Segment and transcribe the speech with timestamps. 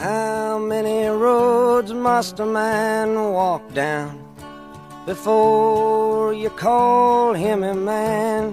[0.00, 4.10] How many roads must a man walk down
[5.04, 8.52] before you call him a man?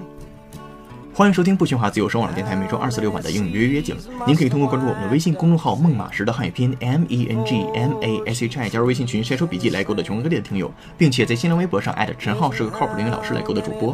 [1.13, 3.95] 欢迎收听不喧哗自由声网络电台每周二四六晚的英语约约景。
[4.25, 13.93] 您可以通过关注我们的微信公众号“孟马时”的汉语拼音 M E N G M A S H I 加入微信群晒出笔记来勾搭全国各地的听友，并且在新浪微博上艾特陈浩是个靠谱的英语老师来勾搭主播。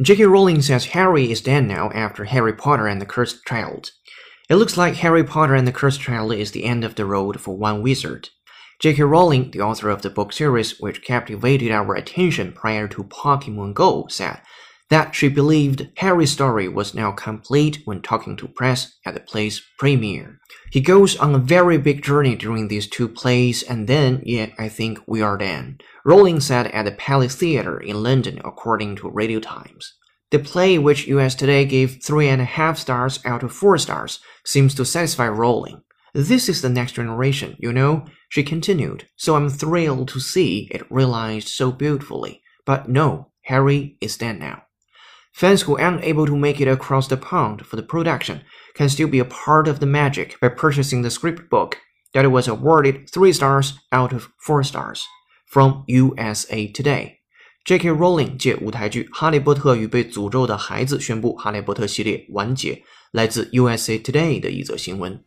[0.00, 0.24] J.K.
[0.24, 3.90] Rowling says Harry is dead now after Harry Potter and the Cursed Child.
[4.48, 7.40] It looks like Harry Potter and the Cursed Child is the end of the road
[7.40, 8.28] for one wizard.
[8.78, 9.02] J.K.
[9.02, 14.06] Rowling, the author of the book series which captivated our attention prior to Pokemon Go,
[14.08, 14.40] said
[14.90, 19.62] that she believed Harry's story was now complete when talking to press at the play's
[19.78, 20.38] premiere.
[20.70, 24.68] He goes on a very big journey during these two plays, and then, yet, I
[24.68, 25.78] think we are done.
[26.04, 29.94] Rowling said at the Palace Theatre in London, according to Radio Times.
[30.30, 34.20] The play, which US Today gave three and a half stars out of four stars,
[34.44, 35.82] seems to satisfy Rowling.
[36.12, 40.90] This is the next generation, you know, she continued, so I'm thrilled to see it
[40.90, 42.42] realized so beautifully.
[42.64, 44.64] But no, Harry is dead now.
[45.33, 48.41] Fans who aren't able to make it across the pond for the production
[48.75, 51.77] can still be a part of the magic by purchasing the script book
[52.13, 55.03] that was awarded 3 stars out of 4 stars
[55.47, 57.19] from USA Today.
[57.65, 57.91] J.K.
[57.91, 65.23] Rowling 借舞台剧《哈利波特与被诅咒的孩子》宣布《哈利波特》系列完结，来自 USA Today 的一则新闻。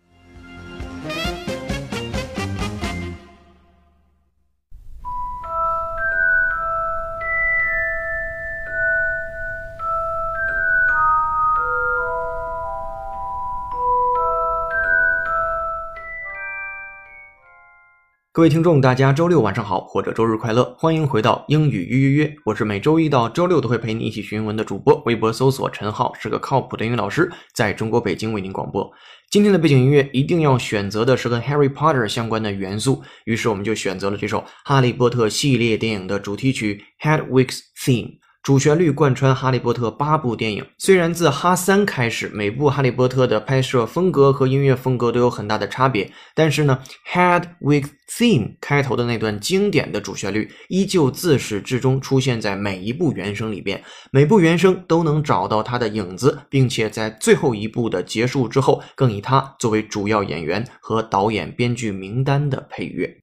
[18.38, 28.88] 各位听众，大家周六晚上好，或者周日快乐，欢迎回到英语约约约，我是每周一到周六都会陪你一起学英文的主播，微博搜索陈浩是个靠谱的英语老师，在中国北京为您广播。
[29.32, 38.06] 今天的背景音乐一定要选择的是跟 Harry Potter 相关的元素，于是我们就选择了这首《哈利波特》系列电影的主题曲《Hedwig's Theme》。
[38.48, 40.66] 主旋律贯穿《哈利波特》八部电影。
[40.78, 46.80] 虽然自哈三开始，每部《哈利波特》的拍摄风格和音乐风格都有很大的差别，但是呢，
[47.14, 53.84] 《Head with Theme》开头的那段经典的主旋律，依旧自始至终出现在每一部原声里边。
[54.12, 63.14] 每部原声都能找到它的影子，并且在最后一部的结束之后，更以它作为主要演员和导演、编剧名单的配乐。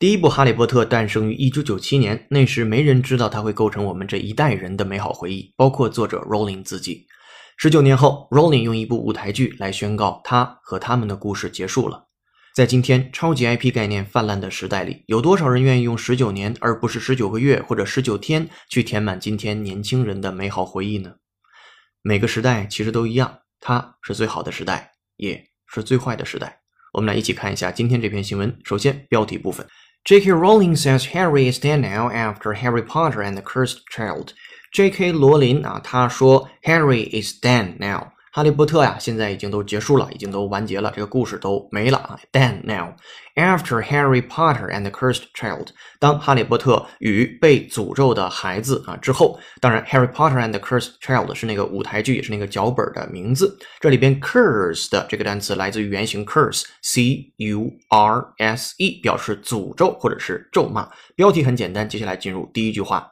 [0.00, 7.06] 第一部《哈利波特》诞生于1997年，那时没人知道它会构成我们这一代人的美好回忆，包括作者 Rowling 自己。
[7.58, 12.06] 十九年后，Rowling 用一部舞台剧来宣告他和他们的故事结束了。
[12.54, 21.16] 在今天超级 IP 概念泛滥的时代里，有多少人愿意用十九年而不是十九个月或者十九天去填满今天年轻人的美好回忆呢？
[22.00, 26.62] 每个时代其实都一样，它是最好的时代，也是最坏的时代。
[26.94, 28.58] 我们来一起看一下今天这篇新闻。
[28.64, 29.66] 首先，标题部分。
[30.05, 30.31] J.K.
[30.31, 34.33] Rowling says Harry is dead now after Harry Potter and the Cursed Child.
[34.71, 35.11] J.K.
[35.13, 38.11] 罗琳啊，他说 Harry is dead now.
[38.32, 42.18] 哈利波特呀，现在已经都结束了，已经都完结了，这个故事都没了啊。
[42.30, 42.94] Dead now.
[43.34, 45.68] After Harry Potter and the Cursed Child，
[45.98, 53.58] 当哈利波特与被诅咒的孩子啊之后，当然 Harry Potter and the Cursed Child 是那个舞台剧，也是那个脚本的名字。
[53.80, 60.88] 这里边 curse 的这个单词来自于原型 curse，c u r s e，表示诅咒或者是咒骂。
[61.16, 63.10] 标题很简单，接下来进入第一句话。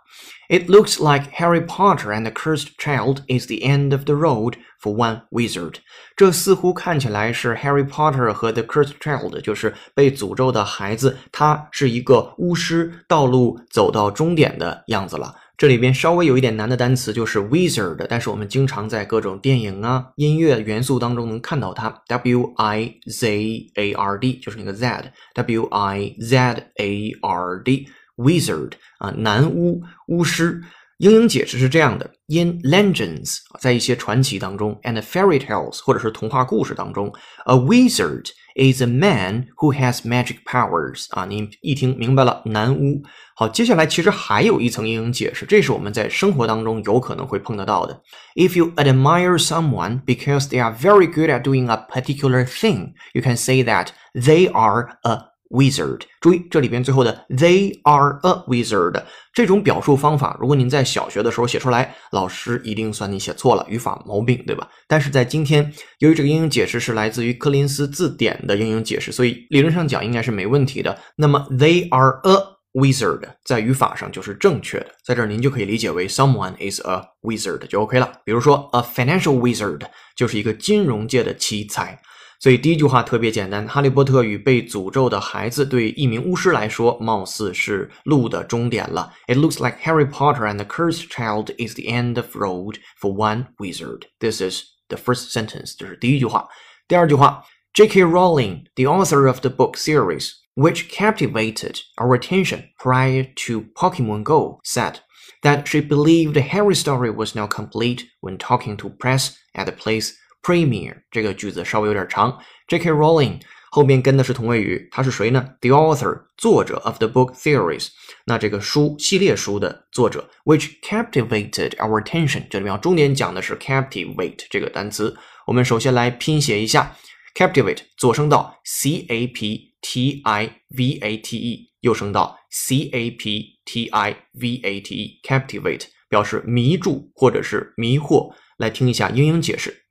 [0.50, 4.54] It looks like Harry Potter and the Cursed Child is the end of the road
[4.80, 5.74] for one wizard。
[6.16, 15.34] 这似乎看起来是 Harry Potter 和 The Cursed Child，就是被诅咒的孩子，他是一个巫师道路走到终点的样子了。
[15.58, 27.88] 这里边稍微有一点难的单词就是 wizard，但是我们经常在各种电影啊、音乐元素当中能看到它，w i z a r d，就是那个 z，w i z a r d。
[28.17, 30.61] Wizard 啊，男巫巫师，
[30.97, 37.11] 英英解释是这样的：In legends，在一些传奇当中，and fairy tales，或者是童话故事当中，
[37.45, 41.07] a wizard is a man who has magic powers。
[41.09, 43.01] 啊，您一听明白了，男巫。
[43.35, 47.99] 好，接下来其实还有一层英英解释，这是我们在生活当中有可能会碰得到的。
[48.35, 53.35] If you admire someone because they are very good at doing a particular thing, you can
[53.35, 55.17] say that they are a
[55.50, 59.02] Wizard，注意这里边最后的 they are a wizard
[59.32, 64.68] 这种表述方法，如果您在小学的时候写出来，老师一定算你写错了，语法毛病，对吧？
[64.86, 70.98] 但是在今天，由于这个英语解释是来自于柯林斯字典的英语解释，所以理论上讲应该是没问题的。
[71.16, 78.12] 那么 they are a wizard 在语法上就是正确的，在这儿您就可以理解为 someone is a wizard 就 OK 了。
[78.24, 79.80] 比如说 a financial wizard
[80.14, 81.98] 就是一个金融界的奇才。
[82.39, 89.13] 所以第一句话特别简单，《哈利波特与被诅咒的孩子》对一名巫师来说，貌似是路的终点了。
[89.27, 93.47] It looks like Harry Potter and the Cursed Child is the end of road for one
[93.59, 94.07] wizard.
[94.19, 96.49] This is the first sentence，这是第一句话。
[96.87, 97.43] 第二句话，
[97.73, 98.03] J.K.
[98.03, 104.59] Rowling, the author of the book series which captivated our attention prior to Pokemon Go,
[104.63, 104.97] said
[105.41, 109.71] that she believed the Harry story was now complete when talking to press at the
[109.71, 112.38] place Premier 这个句子稍微有点长。
[112.68, 112.90] J.K.
[112.90, 113.40] Rowling
[113.70, 117.88] 后边跟的是同位语，他是谁呢？The author 作者 of the book series，
[118.24, 122.46] 那这个书系列书的作者，which captivated our attention。
[122.48, 125.16] 这里面要重点讲的是 captivate 这个单词。
[125.46, 126.96] 我们首先来拼写一下
[127.34, 134.16] captivate，左声道 c a p t i v a t e，右声道 c a p t i
[134.32, 138.34] v a t e，captivate 表示迷住或者是迷惑。
[138.56, 139.84] 来听一下英英解释。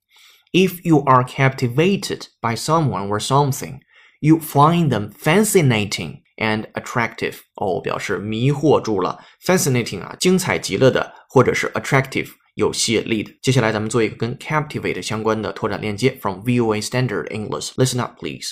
[0.53, 3.81] If you are captivated by someone or something,
[4.21, 7.39] you find them fascinating and attractive。
[7.57, 13.33] 哦，表示迷惑住了，fascinating 啊，精彩极了的，或者是 attractive 有吸引力的。
[13.41, 17.73] 接下来咱们做一个跟 captivate 相关的拓展链接，from VOA Standard English.
[17.77, 18.51] Listen up, please.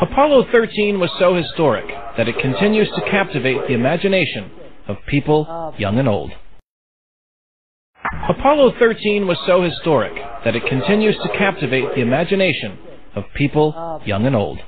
[0.00, 1.86] Apollo 13 was so historic
[2.16, 4.48] that it continues to captivate the imagination
[4.86, 5.46] of people
[5.78, 6.30] young and old.
[8.28, 10.14] Apollo 13 was so historic
[10.44, 12.78] that it continues to captivate the imagination
[13.14, 14.58] of people young and old.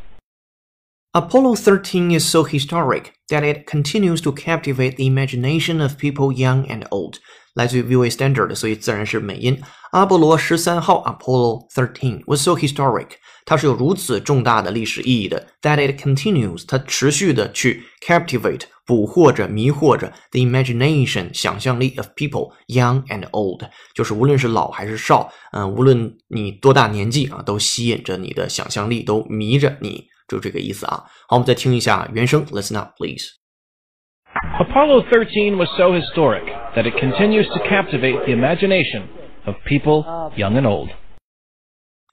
[1.15, 6.67] Apollo 13 is so historic that it continues to captivate the imagination of people young
[6.71, 7.19] and old.
[7.55, 9.59] 来自于 VOA Standard，所以自然是美音。
[9.93, 13.12] 阿波罗十三号 （Apollo 13） was so historic，
[13.44, 23.62] 它是有如此重大的历史意义的，that it continues，它持续的去 captivate，捕获着、迷惑着 the imagination，想象力 of people young and old，
[23.94, 31.05] 就是无论是老还是少，嗯，无论你多大年纪啊，都吸引着你的想象力，都迷着你，就这个意思啊。
[31.29, 36.44] 好，我们再听一下原声，listen up please。Apollo 13 was so historic
[36.75, 39.05] that it continues to captivate the imagination
[39.47, 40.05] of people
[40.37, 40.91] young and old.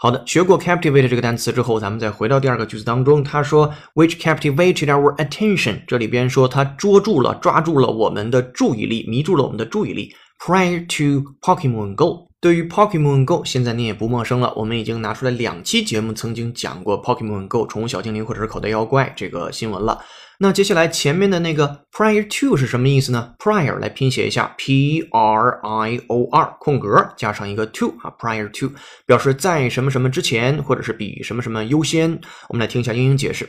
[0.01, 3.25] 好的，学过 captivate 这个单词之后，咱们再回到第二个句子当中。
[3.25, 5.81] 他说，which captivated our attention。
[5.89, 10.15] 这里边说他捉住了、抓住了我们的注意力，迷住了我们的注意力。
[10.39, 14.53] Prior to Pokemon Go，对于 Pokemon Go，现在你也不陌生了。
[14.55, 20.01] 我们已经拿出来两期节目，曾经讲过 Pokemon Go 宠物小精灵或者是口袋妖怪这个新闻了。
[20.40, 23.34] 那接下来前面的那个 prior to 是什么意思呢？
[23.38, 28.74] prior 来拼写一下，p r i o r 空格加上一个 to 啊，prior to
[29.06, 32.20] 表示在什么什么之前，或者是比什么什么优先。
[32.50, 33.48] 我们来听一下英英解释。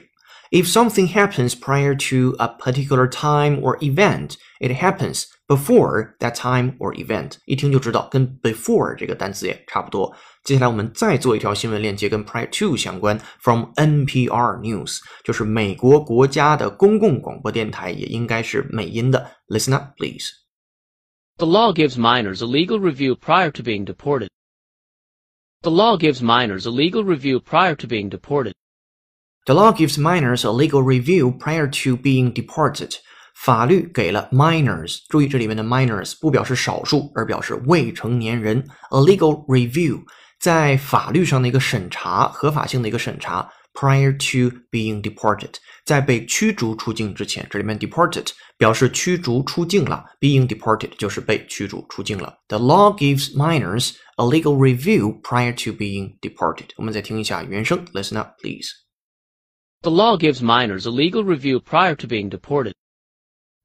[0.50, 6.74] If something happens prior to a particular time or event, it happens before that time
[6.78, 7.38] or event。
[7.46, 10.14] 一听就知道跟 before 这个单词也差不多。
[10.44, 19.30] 接下来我们再做一条新闻链接，跟 prior to 相关，from NPR News，就是美国国家的公共广播电台，也应该是美音的。
[19.48, 20.30] Listen up, please.
[21.38, 24.28] The law gives minors a legal review prior to being deported.
[25.62, 28.52] The law gives minors a legal review prior to being deported.
[29.46, 32.96] The law gives minors a legal review prior to being deported.
[33.34, 38.58] 法律给了 minors，注意这里面的 minors 不表示少数，而表示未成年人。
[38.90, 40.04] A legal review
[40.40, 43.50] 在法律上的一个审查，合法性的一个审查。
[43.74, 45.54] Prior to being deported，
[45.84, 52.38] 在被驱逐出境之前，这里面 deported 表示驱逐出境了，being deported 就是被驱逐出境了。
[52.46, 56.66] The law gives minors a legal review prior to being deported。
[56.76, 58.68] 我们再听一下原声，Listen up, please.
[59.80, 62.74] The law gives minors a legal review prior to being deported.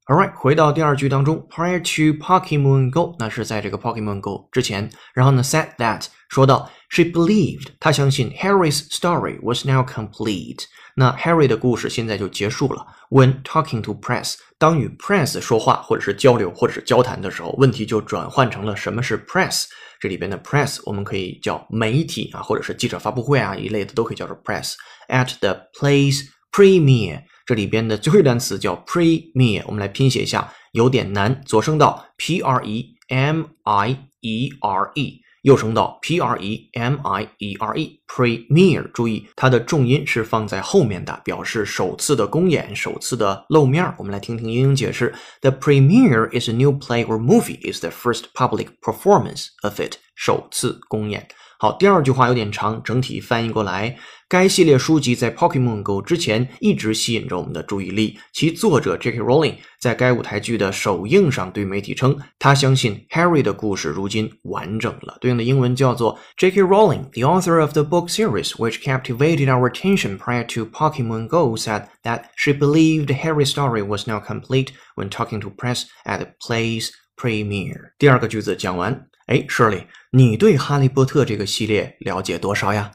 [0.07, 4.91] Alright，回到第二句当中，prior to Pokemon Go，那是在这个 Pokemon Go 之前。
[5.15, 10.65] 然后呢，said that 说到 She believed，她相信 Harry's story was now complete。
[10.97, 12.87] 那 Harry 的故事现在就结束了。
[13.09, 19.65] When talking to press，当与 press 说话或者是交流或者是交谈的时候，问题就转换成了什么是 press。
[19.99, 24.75] 这里边的 press 我们可以叫媒体啊，或者是记者发布会啊一类的都可以叫做 press。
[25.09, 31.43] At the place premiere，这里边的最后一单词叫 premier，我们来拼写一下，有点难。
[31.45, 35.21] 左声道 p r e m i e r e。
[35.43, 43.95] 右声道 p r e m i e r e，premier 注意它的重音是放在后面的，表示首次的公演、首次的露面。
[43.99, 47.61] 我们来听听英英解释：The premier is a new play or movie.
[47.71, 49.97] is the first public performance of it.
[50.15, 51.29] 首次公演。
[51.59, 53.97] 好，第二句话有点长，整体翻译过来。
[54.27, 58.19] 该系列书籍在 Pokemon Go 之前一直吸引着我们的注意力。
[58.33, 59.21] 其作者 J.K.
[59.21, 65.17] Rowling 在该舞台剧的首映上对媒体称，他相信 Harry 的故事如今完整了。
[65.21, 66.63] 对应的英文叫做 J.K.
[66.63, 71.55] Rowling, the author of the book series which captivated our attention prior to Pokemon Go,
[71.55, 76.29] said that she believed Harry's story was now complete when talking to press at the
[76.41, 77.93] play's premiere。
[77.99, 82.93] 第二个句子讲完，哎，Shirley，你对《哈利波特》这个系列了解多少呀？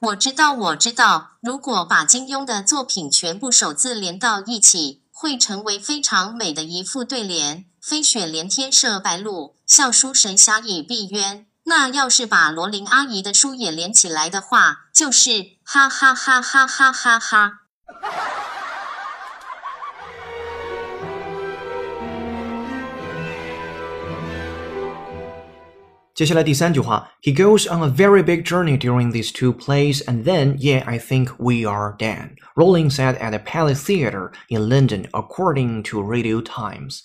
[0.00, 1.32] 我知道，我知道。
[1.40, 17.60] 如果把金庸的作品全部首字连到一起，会成为非常美的一副对联：“飞雪连天射白鹿，笑书神侠倚碧鸳。”那要是把罗琳阿姨的书也连起来的话，就是哈哈哈哈哈哈哈。
[26.19, 31.33] 接下来第三句话，He goes on a very big journey during these two plays, and then, yeah, I think
[31.37, 32.35] we are done.
[32.55, 37.01] Rowling said at the Palace Theatre in London, according to Radio Times.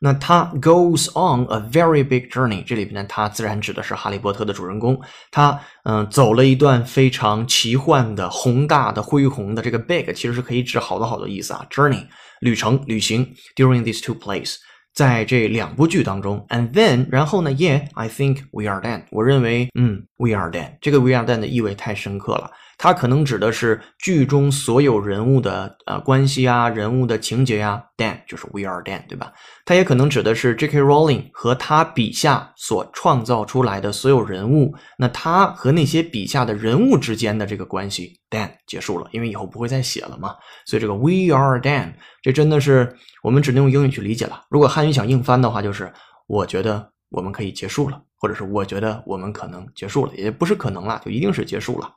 [0.00, 4.98] 那他 goes on a very big journey，这里边呢，他自然指的是哈利波特的主人公。
[5.30, 9.60] 他嗯，走了一段非常奇幻的、宏大的、恢宏的。
[9.60, 12.06] 这个 big 其实是可以指好多好多意思啊，journey
[12.40, 13.34] 旅程、旅行。
[13.56, 14.56] During these two plays。
[14.93, 19.03] 在这两部剧当中，and then，然后呢，Yeah，I think we are done。
[19.11, 20.77] 我认为，嗯，we are done。
[20.81, 22.51] 这个 we are done 的意味太深刻了。
[22.81, 27.83] 它可能指的是剧中所有人物的呃关系啊，人物的情节呀。
[27.97, 29.33] Dan 就是 We are Dan，对吧？
[29.65, 30.81] 它也可能指的是 J.K.
[30.81, 34.73] Rowling 和他笔下所创造出来的所有人物。
[34.97, 40.33] 那他和那些笔下的人物之间的这个关系，Dan 结束了，因为以后不会再写了嘛。
[40.65, 44.43] 所以这个 We are Dan，这真的是我们只能用英语去理解了。
[44.49, 45.91] 如果汉语想硬翻的话，就是
[46.27, 51.91] 我觉得我们可以结束了，或者是我觉得我们可能结束了，也不是可能了，就一定是结束了。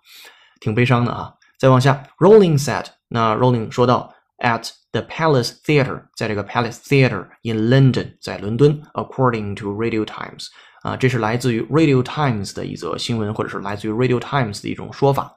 [0.62, 1.34] 挺悲伤的啊！
[1.58, 10.46] 再往下，Rolling said，那 Rolling 说到，at the Palace Theatre，在这个 Palace Theatre in London，在伦敦，according to Radio Times，
[10.82, 15.36] 啊，这是来自于 Radio Times 的一则新闻，或者是来自于 Radio Times 的一种说法。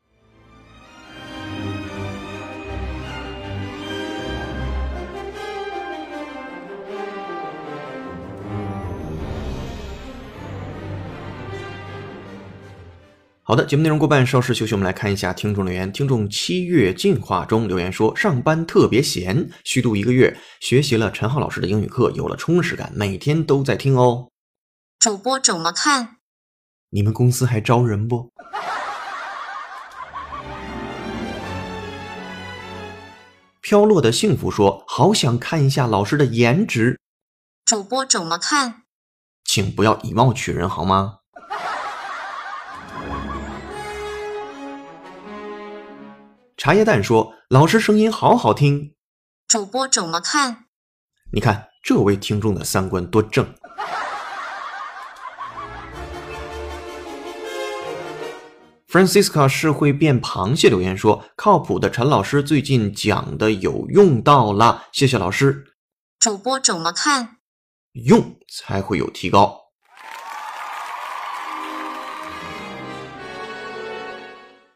[13.43, 15.91] 好的，节目内容过半，稍事休息，我们来看一下听众留言。
[15.91, 24.29] 听众七月进化中留言说，上班特别闲，虚度一个月，学习了陈浩老师的英语课，有了充实感，每天都在听哦。
[24.99, 26.17] 主播怎么看？
[26.91, 28.31] 你们公司还招人不？
[33.59, 36.99] 飘落的幸福说，好想看一下老师的颜值。
[37.65, 38.83] 主播怎么看？
[39.43, 41.20] 请不要以貌取人好吗？
[46.61, 48.93] 茶叶蛋说：“老师声音好好听。”
[49.49, 50.65] 主播怎么看？
[51.33, 53.51] 你看这位听众的三观多正。
[58.87, 65.65] Francisca 是会变螃蟹留言说：“靠谱的陈老师最近讲的有用到了，谢谢老师。”
[66.21, 67.37] 主播怎么看？
[67.93, 69.60] 用才会有提高。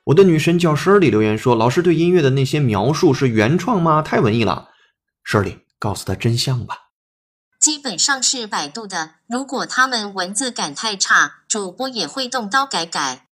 [0.05, 4.03] 我的女神叫 Shirley 留言说：“老师对音乐的那些描述是原创吗？
[4.03, 4.69] 太文艺了。
[5.25, 6.89] ”Shirley 告诉他真相吧。
[7.59, 9.15] 基本上是百度的。
[9.27, 13.27] 如果他们文字感太差，主播也会动刀改改。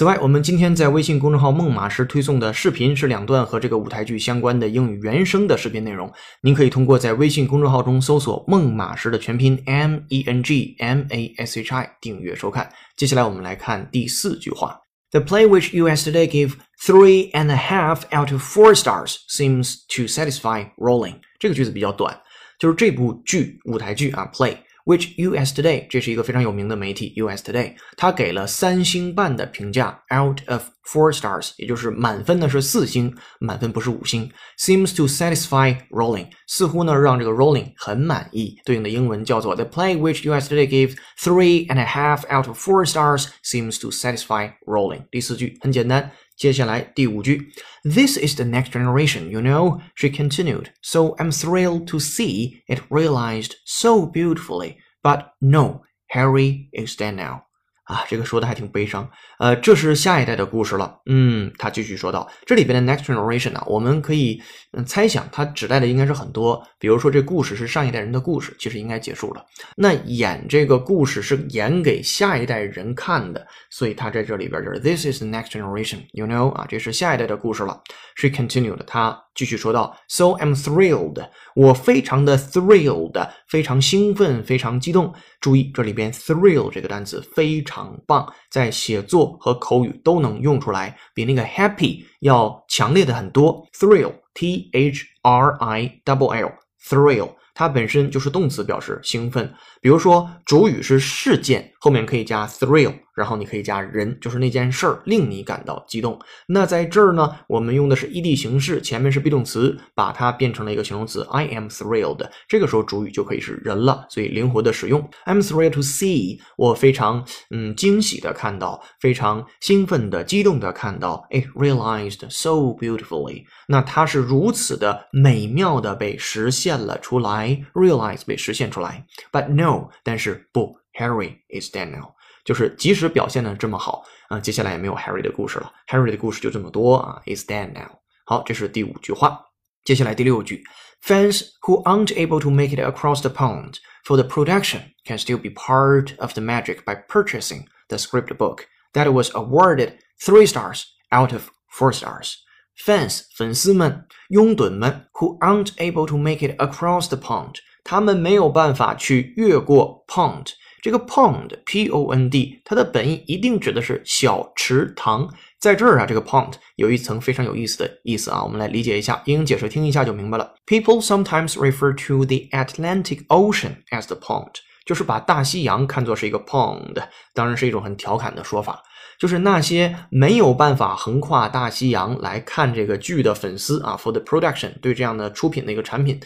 [0.00, 6.10] 此外，我们今天在微信公众号“孟马时”推送的视频是两段和这个舞台剧相关的英语原声的视频内容。
[6.40, 12.66] 您可以通过在微信公众号中搜索“孟马时”的全拼 M E N G M A S H I 订阅收看。
[12.96, 14.80] 接下来我们来看第四句话
[15.10, 20.04] ：The play which you yesterday gave three and a half out of four stars seems to
[20.04, 21.16] satisfy Rowling。
[21.38, 22.18] 这个句子比较短，
[22.58, 24.56] 就是这部剧舞台剧啊，play。
[24.85, 25.51] Which U.S.
[25.51, 27.43] Today，这是一个非常有名的媒体，U.S.
[27.43, 34.31] Today，它给了三星半的评价，out of four stars，也就是满分呢是四星，满分不是五星。
[34.59, 38.59] Seems to satisfy Rowling，似乎呢让这个 Rowling 很满意。
[38.63, 40.47] 对应的英文叫做 The play which U.S.
[40.47, 45.07] Today gave three and a half out of four stars seems to satisfy Rowling。
[45.09, 46.11] 第四句很简单。
[46.39, 47.51] 接下来第五句，
[47.83, 50.67] This is the next generation, you know, she continued.
[50.81, 54.77] So I'm thrilled to see it realized so beautifully.
[55.01, 57.43] But no, Harry is dead now.
[57.90, 59.10] 啊，这个说的还挺悲伤。
[59.40, 60.96] 呃，这是下一代的故事了。
[61.06, 64.40] 嗯，他继续说道，这里边的 next generation 呢，我们可以
[64.72, 66.64] 嗯猜想，它指代的应该是很多。
[66.78, 69.44] 比如说，这故事是上一代人的故事，其实应该结束了。
[69.76, 77.80] 那演这个故事是演给下一代人看的，所以他在这里边就是 this is the next generation，you know 啊，这是下一代的故事了。
[78.14, 79.20] She continued，他。
[79.32, 85.14] 继续说道，So I'm thrilled，我非常的 thrilled，非常兴奋，非常激动。
[85.40, 93.66] 注意这里边 thrill 这个单词非常棒，在写作和口语都能用出来，比那个 happy 要强烈的很多。
[93.72, 97.30] thrill，t h r i double l，thrill，
[97.60, 99.52] 它本身就是动词，表示兴奋。
[99.82, 102.94] 比如说主语是事件，后面可以加 thrill。
[103.12, 106.18] 然后你可以加人，就是那件事儿令你感到激动。
[106.46, 111.26] 那在这儿呢，我们用的是 ed 形式，前面是 be 动词，把它变成了一个形容词。
[111.30, 115.06] I am thrilled，这个时候主语就可以是人了，所以灵活的使用。
[115.26, 121.26] I'm thrilled to see，我非常嗯惊喜的看到，非常兴奋的、激动的看到。
[121.30, 129.05] It，realized so beautifully，那它是如此的美妙的被实现了出来，realize 被实现出来。
[129.31, 132.13] But no，但是不，Harry is dead now。
[132.43, 135.71] 就是即使表现的这么好啊，接下来也没有 Harry 的故事了。
[135.87, 137.99] Harry 的故事就这么多啊，is dead now。
[138.25, 139.43] 好，这是第五句话。
[139.83, 140.63] 接下来第六句，
[141.03, 145.49] Fans who aren't able to make it across the pond for the production can still be
[145.49, 151.31] part of the magic by purchasing the script book that was awarded three stars out
[151.31, 152.37] of four stars.
[152.84, 160.46] Fans 粉丝们、拥趸们 who aren't able to make it across the pond，他们没有办法去越过 pond。
[160.80, 165.28] 这个 pond，p o n d，它的本意一定指的是小池塘。
[165.58, 170.54] 在这儿啊，这个 pond 有一层非常有意思的意思啊，我们来理解一下，英英解释听一下就明白了。
[170.66, 174.52] People sometimes refer to the Atlantic Ocean as the pond，
[174.86, 176.94] 就是把大西洋看作是一个 pond，
[177.34, 178.82] 当然是一种很调侃的说法。
[179.20, 186.18] 就是那些没有办法横跨大西洋来看这个剧的粉丝啊，for the production，对这样的出品的一个产品。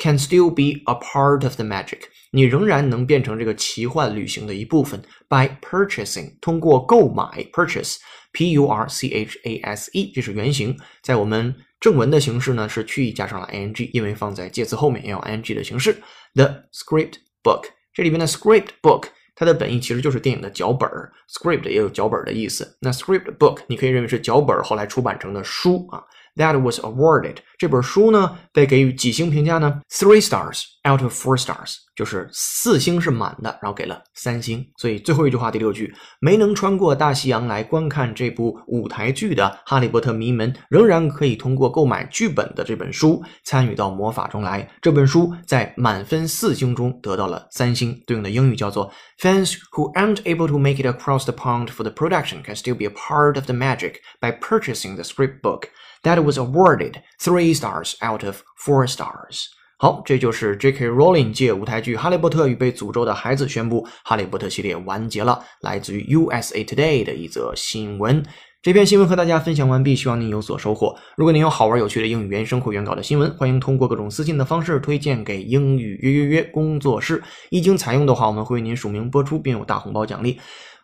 [0.00, 5.02] Can still be a part of the magic，你仍然能变成这个奇幻旅行的一部分。
[5.28, 10.78] By purchasing，通过购买，purchase，p u r c h a s e，这是原型。
[11.02, 16.00] 在我们正文的形式呢，是去意加上了 i n g，因为放在介词后面也有 i n g 的形式。
[16.34, 19.08] The script book，这里面的 script book，
[19.38, 20.90] 它的本意其实就是电影的脚本
[21.30, 22.76] ，script 也有脚本的意思。
[22.80, 26.02] 那 script book，你可以认为是脚本后来出版成的书啊。
[26.34, 34.64] That was awarded 这本书呢被给予几星评价呢？Three stars out of four stars，就是四星是满的，然后给了三星。
[34.76, 44.70] 所以最后一句话第六句，没能穿过大西洋来观看这部舞台剧的哈利波特迷们，仍然可以通过购买剧本的这本书参与到魔法中来。
[44.80, 48.88] 这本书在满分四星中得到了三星，对应的英语叫做
[49.20, 52.76] Fans who aren't able to make it across the pond for the production can still
[52.76, 55.64] be a part of the magic by purchasing the script book.
[56.04, 59.46] That was awarded three three stars out of four stars。
[59.80, 60.88] 好，这就是 J.K.
[60.88, 65.40] Rowling 借舞台剧《哈利波特与被诅咒的孩子》宣布《哈利波特》系列完结了。
[65.60, 68.24] 来自于 USA Today 的一则新闻。
[68.60, 70.96] 这篇新闻和大家分享完毕，希望您有所收获。
[71.16, 77.22] 如果您有好玩有趣的英语原声或原稿的新闻，欢迎通过各种私信的方式推荐给英语约约约工作室。
[77.50, 80.40] 一经采用的话，我们会为您署名播出，并有大红包奖励。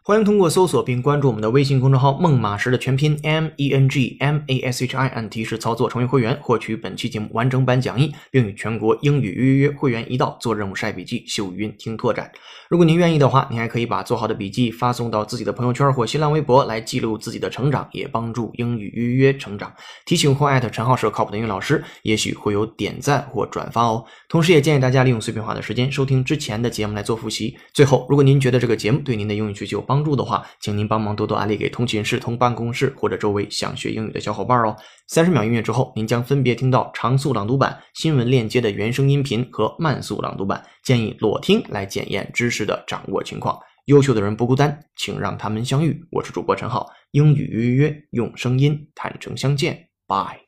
[0.06, 12.30] 欢迎通过搜索并关注我们的微信公众号“孟马时”的全拼 M E N G M A S H I，按提示操作成为会员，获取本期节目完整版讲义，并与全国英语约约会员一道做任务晒笔记、秀语音、听拓展。
[12.68, 19.72] 如果您愿意的话，您还可以把做好的笔记发送到自己的朋友圈或新浪微博，来记录自己的成长，也帮助英语约约成长。
[20.04, 24.04] 提醒或艾特陈浩是靠谱的英语老师，也许会有点赞或转发哦。
[24.28, 27.56] 同时，也建议大家利用碎片化的时间收听之前的节目来做复习。
[27.72, 34.74] 最后，如果您觉得这个节目对您的英语学习有帮，帮助的话，请您帮忙多多安利给同寝室、同办公室或者周围想学英语的小伙伴哦。
[35.06, 43.56] 三十秒音乐之后，您将分别听到长速朗读版、新闻链接的原声音频和慢速朗读版，建议裸听来检验知识的掌握情况。
[43.84, 46.04] 优秀的人不孤单，请让他们相遇。
[46.10, 49.90] 我是主播陈浩，英语约约，用声音坦诚相见。
[50.08, 50.43] 拜。